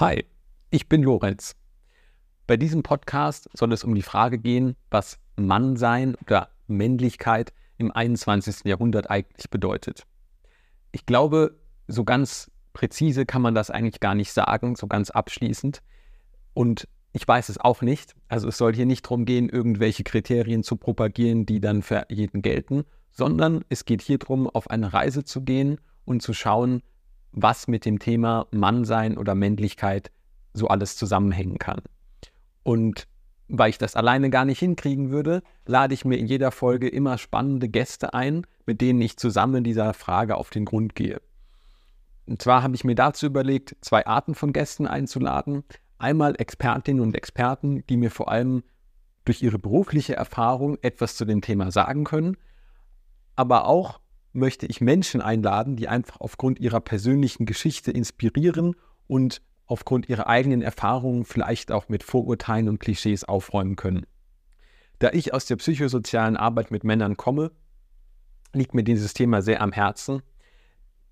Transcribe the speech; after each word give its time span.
Hi, 0.00 0.24
ich 0.70 0.88
bin 0.88 1.04
Lorenz. 1.04 1.54
Bei 2.48 2.56
diesem 2.56 2.82
Podcast 2.82 3.48
soll 3.52 3.72
es 3.72 3.84
um 3.84 3.94
die 3.94 4.02
Frage 4.02 4.40
gehen, 4.40 4.74
was 4.90 5.20
Mannsein 5.36 6.16
oder 6.16 6.48
Männlichkeit 6.66 7.52
im 7.78 7.92
21. 7.92 8.64
Jahrhundert 8.64 9.08
eigentlich 9.08 9.50
bedeutet. 9.50 10.02
Ich 10.90 11.06
glaube, 11.06 11.60
so 11.86 12.02
ganz 12.02 12.50
präzise 12.72 13.24
kann 13.24 13.40
man 13.40 13.54
das 13.54 13.70
eigentlich 13.70 14.00
gar 14.00 14.16
nicht 14.16 14.32
sagen, 14.32 14.74
so 14.74 14.88
ganz 14.88 15.10
abschließend. 15.10 15.80
Und 16.54 16.88
ich 17.12 17.28
weiß 17.28 17.48
es 17.48 17.58
auch 17.58 17.80
nicht. 17.80 18.16
Also 18.26 18.48
es 18.48 18.58
soll 18.58 18.74
hier 18.74 18.86
nicht 18.86 19.04
darum 19.04 19.24
gehen, 19.24 19.48
irgendwelche 19.48 20.02
Kriterien 20.02 20.64
zu 20.64 20.74
propagieren, 20.74 21.46
die 21.46 21.60
dann 21.60 21.82
für 21.82 22.04
jeden 22.08 22.42
gelten, 22.42 22.82
sondern 23.12 23.64
es 23.68 23.84
geht 23.84 24.02
hier 24.02 24.18
darum, 24.18 24.50
auf 24.50 24.68
eine 24.70 24.92
Reise 24.92 25.22
zu 25.22 25.42
gehen 25.42 25.80
und 26.04 26.20
zu 26.20 26.32
schauen, 26.32 26.82
was 27.34 27.68
mit 27.68 27.84
dem 27.84 27.98
Thema 27.98 28.46
Mannsein 28.50 29.18
oder 29.18 29.34
Männlichkeit 29.34 30.10
so 30.52 30.68
alles 30.68 30.96
zusammenhängen 30.96 31.58
kann. 31.58 31.82
Und 32.62 33.06
weil 33.48 33.70
ich 33.70 33.78
das 33.78 33.96
alleine 33.96 34.30
gar 34.30 34.44
nicht 34.44 34.60
hinkriegen 34.60 35.10
würde, 35.10 35.42
lade 35.66 35.92
ich 35.92 36.04
mir 36.04 36.16
in 36.16 36.26
jeder 36.26 36.50
Folge 36.50 36.88
immer 36.88 37.18
spannende 37.18 37.68
Gäste 37.68 38.14
ein, 38.14 38.46
mit 38.66 38.80
denen 38.80 39.02
ich 39.02 39.18
zusammen 39.18 39.64
dieser 39.64 39.92
Frage 39.92 40.36
auf 40.36 40.50
den 40.50 40.64
Grund 40.64 40.94
gehe. 40.94 41.20
Und 42.26 42.40
zwar 42.40 42.62
habe 42.62 42.74
ich 42.74 42.84
mir 42.84 42.94
dazu 42.94 43.26
überlegt, 43.26 43.76
zwei 43.82 44.06
Arten 44.06 44.34
von 44.34 44.52
Gästen 44.54 44.86
einzuladen. 44.86 45.62
Einmal 45.98 46.36
Expertinnen 46.38 47.02
und 47.02 47.14
Experten, 47.14 47.84
die 47.88 47.98
mir 47.98 48.10
vor 48.10 48.30
allem 48.30 48.62
durch 49.24 49.42
ihre 49.42 49.58
berufliche 49.58 50.16
Erfahrung 50.16 50.78
etwas 50.80 51.16
zu 51.16 51.24
dem 51.24 51.42
Thema 51.42 51.70
sagen 51.70 52.04
können, 52.04 52.36
aber 53.36 53.66
auch 53.66 54.00
möchte 54.34 54.66
ich 54.66 54.80
Menschen 54.80 55.20
einladen, 55.20 55.76
die 55.76 55.88
einfach 55.88 56.20
aufgrund 56.20 56.58
ihrer 56.58 56.80
persönlichen 56.80 57.46
Geschichte 57.46 57.90
inspirieren 57.90 58.74
und 59.06 59.40
aufgrund 59.66 60.08
ihrer 60.08 60.26
eigenen 60.26 60.60
Erfahrungen 60.62 61.24
vielleicht 61.24 61.72
auch 61.72 61.88
mit 61.88 62.02
Vorurteilen 62.02 62.68
und 62.68 62.80
Klischees 62.80 63.24
aufräumen 63.24 63.76
können. 63.76 64.06
Da 64.98 65.10
ich 65.12 65.32
aus 65.32 65.46
der 65.46 65.56
psychosozialen 65.56 66.36
Arbeit 66.36 66.70
mit 66.70 66.84
Männern 66.84 67.16
komme, 67.16 67.50
liegt 68.52 68.74
mir 68.74 68.84
dieses 68.84 69.14
Thema 69.14 69.42
sehr 69.42 69.60
am 69.60 69.72
Herzen. 69.72 70.22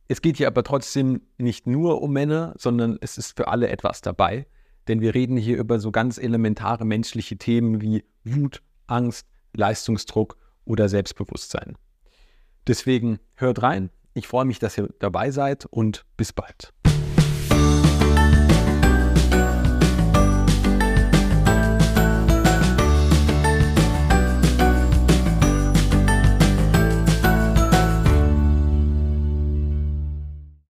Es 0.08 0.20
geht 0.20 0.36
hier 0.36 0.46
aber 0.46 0.62
trotzdem 0.62 1.22
nicht 1.38 1.66
nur 1.66 2.02
um 2.02 2.12
Männer, 2.12 2.54
sondern 2.58 2.98
es 3.00 3.18
ist 3.18 3.36
für 3.36 3.48
alle 3.48 3.68
etwas 3.68 4.00
dabei, 4.00 4.46
denn 4.88 5.00
wir 5.00 5.14
reden 5.14 5.36
hier 5.36 5.58
über 5.58 5.78
so 5.78 5.90
ganz 5.90 6.18
elementare 6.18 6.84
menschliche 6.84 7.36
Themen 7.36 7.80
wie 7.80 8.04
Wut, 8.24 8.62
Angst, 8.86 9.26
Leistungsdruck 9.54 10.36
oder 10.64 10.88
Selbstbewusstsein. 10.88 11.76
Deswegen 12.66 13.18
hört 13.34 13.62
rein. 13.62 13.90
Ich 14.14 14.28
freue 14.28 14.44
mich, 14.44 14.58
dass 14.58 14.78
ihr 14.78 14.88
dabei 14.98 15.30
seid 15.30 15.66
und 15.66 16.04
bis 16.16 16.32
bald. 16.32 16.72